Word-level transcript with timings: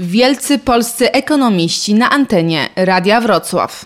Wielcy 0.00 0.58
polscy 0.58 1.12
ekonomiści 1.12 1.94
na 1.94 2.10
antenie 2.10 2.68
Radia 2.76 3.20
Wrocław. 3.20 3.84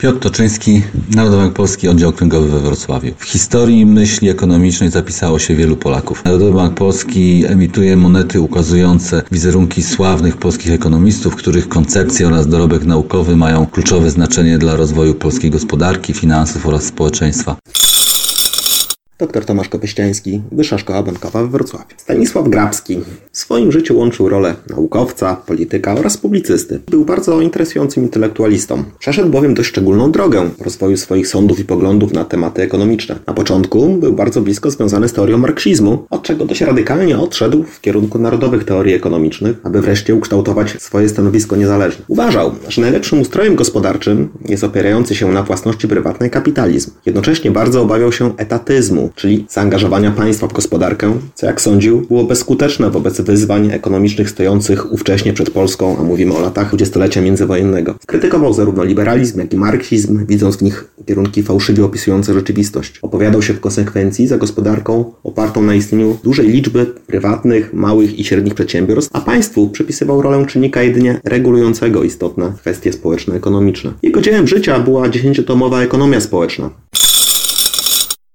Piotr 0.00 0.18
Toczyński, 0.18 0.82
Narodowy 1.14 1.42
Bank 1.42 1.54
Polski, 1.54 1.88
oddział 1.88 2.10
okręgowy 2.10 2.48
we 2.48 2.60
Wrocławiu. 2.60 3.14
W 3.18 3.24
historii 3.24 3.86
myśli 3.86 4.28
ekonomicznej 4.28 4.90
zapisało 4.90 5.38
się 5.38 5.54
wielu 5.54 5.76
Polaków. 5.76 6.24
Narodowy 6.24 6.52
Bank 6.52 6.74
Polski 6.74 7.44
emituje 7.46 7.96
monety 7.96 8.40
ukazujące 8.40 9.22
wizerunki 9.32 9.82
sławnych 9.82 10.36
polskich 10.36 10.72
ekonomistów, 10.72 11.36
których 11.36 11.68
koncepcje 11.68 12.26
oraz 12.26 12.46
dorobek 12.46 12.84
naukowy 12.84 13.36
mają 13.36 13.66
kluczowe 13.66 14.10
znaczenie 14.10 14.58
dla 14.58 14.76
rozwoju 14.76 15.14
polskiej 15.14 15.50
gospodarki, 15.50 16.12
finansów 16.14 16.66
oraz 16.66 16.84
społeczeństwa 16.84 17.56
dr 19.20 19.44
Tomasz 19.44 19.68
Kopyściański, 19.68 20.40
Wyższa 20.52 20.78
Szkoła 20.78 21.02
Bankowa 21.02 21.44
w 21.44 21.50
Wrocławiu. 21.50 21.84
Stanisław 21.96 22.48
Grabski 22.48 23.00
w 23.32 23.38
swoim 23.38 23.72
życiu 23.72 23.98
łączył 23.98 24.28
rolę 24.28 24.54
naukowca, 24.70 25.36
polityka 25.36 25.94
oraz 25.94 26.16
publicysty. 26.16 26.80
Był 26.90 27.04
bardzo 27.04 27.40
interesującym 27.40 28.02
intelektualistą. 28.02 28.84
Przeszedł 28.98 29.28
bowiem 29.28 29.54
dość 29.54 29.68
szczególną 29.68 30.12
drogę 30.12 30.50
rozwoju 30.60 30.96
swoich 30.96 31.28
sądów 31.28 31.60
i 31.60 31.64
poglądów 31.64 32.12
na 32.12 32.24
tematy 32.24 32.62
ekonomiczne. 32.62 33.18
Na 33.26 33.34
początku 33.34 33.88
był 33.88 34.12
bardzo 34.12 34.40
blisko 34.40 34.70
związany 34.70 35.08
z 35.08 35.12
teorią 35.12 35.38
marksizmu, 35.38 36.06
od 36.10 36.22
czego 36.22 36.44
dość 36.44 36.60
radykalnie 36.60 37.18
odszedł 37.18 37.64
w 37.64 37.80
kierunku 37.80 38.18
narodowych 38.18 38.64
teorii 38.64 38.94
ekonomicznych, 38.94 39.56
aby 39.62 39.80
wreszcie 39.80 40.14
ukształtować 40.14 40.76
swoje 40.82 41.08
stanowisko 41.08 41.56
niezależne. 41.56 42.04
Uważał, 42.08 42.52
że 42.68 42.82
najlepszym 42.82 43.20
ustrojem 43.20 43.54
gospodarczym 43.54 44.28
jest 44.48 44.64
opierający 44.64 45.14
się 45.14 45.32
na 45.32 45.42
własności 45.42 45.88
prywatnej 45.88 46.30
kapitalizm. 46.30 46.90
Jednocześnie 47.06 47.50
bardzo 47.50 47.82
obawiał 47.82 48.12
się 48.12 48.36
etatyzmu, 48.36 49.09
czyli 49.14 49.46
zaangażowania 49.48 50.10
państwa 50.10 50.46
w 50.46 50.52
gospodarkę, 50.52 51.18
co 51.34 51.46
jak 51.46 51.60
sądził 51.60 52.00
było 52.00 52.24
bezskuteczne 52.24 52.90
wobec 52.90 53.20
wyzwań 53.20 53.70
ekonomicznych 53.72 54.30
stojących 54.30 54.92
ówcześnie 54.92 55.32
przed 55.32 55.50
Polską, 55.50 55.96
a 55.98 56.02
mówimy 56.02 56.34
o 56.34 56.40
latach 56.40 56.66
dwudziestolecia 56.66 57.20
międzywojennego. 57.20 57.94
Krytykował 58.06 58.52
zarówno 58.52 58.84
liberalizm, 58.84 59.38
jak 59.40 59.52
i 59.52 59.56
marksizm, 59.56 60.26
widząc 60.26 60.56
w 60.56 60.62
nich 60.62 60.84
kierunki 61.06 61.42
fałszywie 61.42 61.84
opisujące 61.84 62.34
rzeczywistość. 62.34 62.98
Opowiadał 63.02 63.42
się 63.42 63.52
w 63.52 63.60
konsekwencji 63.60 64.26
za 64.26 64.38
gospodarką 64.38 65.12
opartą 65.24 65.62
na 65.62 65.74
istnieniu 65.74 66.18
dużej 66.24 66.48
liczby 66.48 66.86
prywatnych, 66.86 67.72
małych 67.74 68.18
i 68.18 68.24
średnich 68.24 68.54
przedsiębiorstw, 68.54 69.10
a 69.12 69.20
państwu 69.20 69.68
przypisywał 69.68 70.22
rolę 70.22 70.46
czynnika 70.46 70.82
jedynie 70.82 71.20
regulującego 71.24 72.04
istotne 72.04 72.52
kwestie 72.58 72.92
społeczno-ekonomiczne. 72.92 73.92
Jego 74.02 74.20
dziełem 74.20 74.48
życia 74.48 74.78
była 74.78 75.08
dziesięciotomowa 75.08 75.82
ekonomia 75.82 76.20
społeczna. 76.20 76.70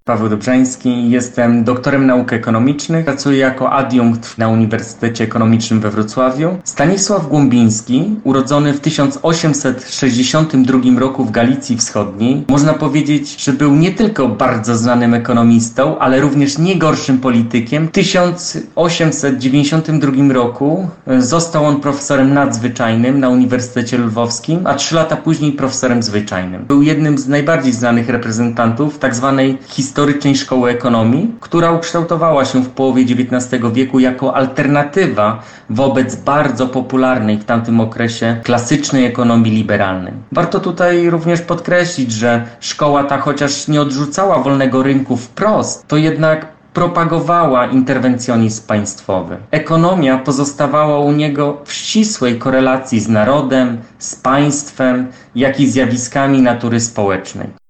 Paweł 0.07 0.29
Dobrzański, 0.29 1.09
jestem 1.09 1.63
doktorem 1.63 2.05
nauk 2.05 2.33
ekonomicznych, 2.33 3.05
pracuję 3.05 3.37
jako 3.37 3.71
adiunkt 3.71 4.37
na 4.37 4.47
Uniwersytecie 4.47 5.23
Ekonomicznym 5.23 5.79
we 5.79 5.91
Wrocławiu. 5.91 6.57
Stanisław 6.63 7.27
Głąbiński, 7.27 8.19
urodzony 8.23 8.73
w 8.73 8.79
1862 8.79 10.99
roku 10.99 11.25
w 11.25 11.31
Galicji 11.31 11.77
Wschodniej, 11.77 12.45
można 12.47 12.73
powiedzieć, 12.73 13.43
że 13.43 13.53
był 13.53 13.75
nie 13.75 13.91
tylko 13.91 14.27
bardzo 14.27 14.77
znanym 14.77 15.13
ekonomistą, 15.13 15.99
ale 15.99 16.21
również 16.21 16.57
nie 16.57 16.75
gorszym 16.75 17.17
politykiem. 17.17 17.87
W 17.87 17.91
1892 17.91 20.33
roku 20.33 20.89
e, 21.07 21.21
został 21.21 21.65
on 21.65 21.81
profesorem 21.81 22.33
nadzwyczajnym 22.33 23.19
na 23.19 23.29
Uniwersytecie 23.29 23.97
Lwowskim, 23.97 24.67
a 24.67 24.73
trzy 24.73 24.95
lata 24.95 25.15
później 25.15 25.51
profesorem 25.51 26.03
zwyczajnym. 26.03 26.65
Był 26.65 26.81
jednym 26.81 27.17
z 27.17 27.27
najbardziej 27.27 27.73
znanych 27.73 28.09
reprezentantów 28.09 28.97
tzw. 28.97 29.33
Tak 29.37 29.45
historii 29.71 29.94
historycznej 29.95 30.35
szkoły 30.35 30.71
ekonomii, 30.71 31.35
która 31.39 31.71
ukształtowała 31.71 32.45
się 32.45 32.63
w 32.63 32.69
połowie 32.69 33.03
XIX 33.03 33.63
wieku 33.73 33.99
jako 33.99 34.35
alternatywa 34.35 35.39
wobec 35.69 36.15
bardzo 36.15 36.67
popularnej 36.67 37.37
w 37.37 37.45
tamtym 37.45 37.79
okresie 37.79 38.41
klasycznej 38.43 39.05
ekonomii 39.05 39.51
liberalnej. 39.51 40.13
Warto 40.31 40.59
tutaj 40.59 41.09
również 41.09 41.41
podkreślić, 41.41 42.11
że 42.11 42.45
szkoła 42.59 43.03
ta 43.03 43.17
chociaż 43.17 43.67
nie 43.67 43.81
odrzucała 43.81 44.39
wolnego 44.39 44.83
rynku 44.83 45.17
wprost, 45.17 45.87
to 45.87 45.97
jednak 45.97 46.47
propagowała 46.73 47.65
interwencjonizm 47.65 48.67
państwowy. 48.67 49.37
Ekonomia 49.51 50.17
pozostawała 50.17 50.99
u 50.99 51.11
niego 51.11 51.61
w 51.65 51.73
ścisłej 51.73 52.39
korelacji 52.39 52.99
z 52.99 53.07
narodem, 53.07 53.77
z 53.99 54.15
państwem, 54.15 55.07
jak 55.35 55.59
i 55.59 55.67
zjawiskami 55.67 56.41
natury 56.41 56.79
społecznej. 56.79 57.64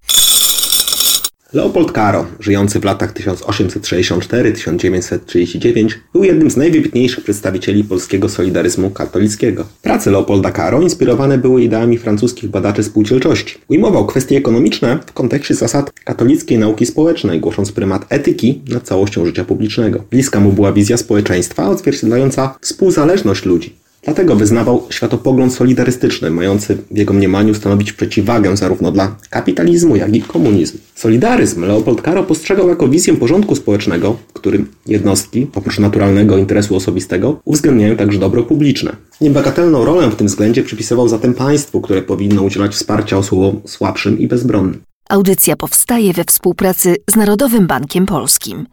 Leopold 1.55 1.91
Caro, 1.91 2.25
żyjący 2.39 2.79
w 2.79 2.83
latach 2.83 3.13
1864-1939, 3.13 5.89
był 6.13 6.23
jednym 6.23 6.51
z 6.51 6.57
najwybitniejszych 6.57 7.23
przedstawicieli 7.23 7.83
polskiego 7.83 8.29
solidaryzmu 8.29 8.89
katolickiego. 8.89 9.65
Prace 9.81 10.11
Leopolda 10.11 10.51
Caro 10.51 10.81
inspirowane 10.81 11.37
były 11.37 11.63
ideami 11.63 11.97
francuskich 11.97 12.49
badaczy 12.49 12.83
spółdzielczości. 12.83 13.57
Ujmował 13.67 14.05
kwestie 14.05 14.37
ekonomiczne 14.37 14.99
w 15.05 15.13
kontekście 15.13 15.55
zasad 15.55 15.91
katolickiej 16.05 16.59
nauki 16.59 16.85
społecznej, 16.85 17.39
głosząc 17.39 17.71
prymat 17.71 18.05
etyki 18.09 18.61
nad 18.69 18.83
całością 18.83 19.25
życia 19.25 19.45
publicznego. 19.45 20.03
Bliska 20.11 20.39
mu 20.39 20.51
była 20.51 20.73
wizja 20.73 20.97
społeczeństwa 20.97 21.69
odzwierciedlająca 21.69 22.55
współzależność 22.61 23.45
ludzi. 23.45 23.84
Dlatego 24.05 24.35
wyznawał 24.35 24.83
światopogląd 24.89 25.53
solidarystyczny, 25.53 26.31
mający 26.31 26.77
w 26.91 26.97
jego 26.97 27.13
mniemaniu 27.13 27.53
stanowić 27.53 27.93
przeciwwagę 27.93 28.57
zarówno 28.57 28.91
dla 28.91 29.15
kapitalizmu, 29.29 29.95
jak 29.95 30.15
i 30.15 30.21
komunizmu. 30.21 30.79
Solidaryzm 30.95 31.61
Leopold 31.61 32.01
Caro 32.01 32.23
postrzegał 32.23 32.69
jako 32.69 32.87
wizję 32.87 33.17
porządku 33.17 33.55
społecznego, 33.55 34.17
w 34.27 34.33
którym 34.33 34.67
jednostki, 34.87 35.47
oprócz 35.55 35.79
naturalnego 35.79 36.37
interesu 36.37 36.75
osobistego, 36.75 37.39
uwzględniają 37.45 37.95
także 37.95 38.19
dobro 38.19 38.43
publiczne. 38.43 38.95
Niebagatelną 39.21 39.85
rolę 39.85 40.09
w 40.09 40.15
tym 40.15 40.27
względzie 40.27 40.63
przypisywał 40.63 41.07
zatem 41.07 41.33
państwu, 41.33 41.81
które 41.81 42.01
powinno 42.01 42.43
udzielać 42.43 42.71
wsparcia 42.71 43.17
osobom 43.17 43.61
słabszym 43.65 44.19
i 44.19 44.27
bezbronnym. 44.27 44.81
Audycja 45.09 45.55
powstaje 45.55 46.13
we 46.13 46.23
współpracy 46.23 46.95
z 47.09 47.15
Narodowym 47.15 47.67
Bankiem 47.67 48.05
Polskim. 48.05 48.65